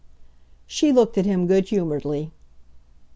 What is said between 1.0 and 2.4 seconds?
at him good humouredly.